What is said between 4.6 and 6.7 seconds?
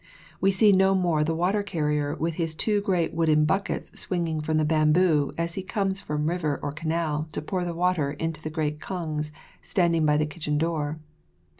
bamboo as he comes from river